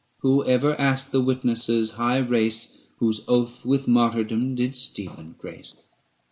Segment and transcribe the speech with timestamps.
[0.21, 5.75] Who ever asked the witnesses' high race Whose oath with martyrdom did Stephen grace?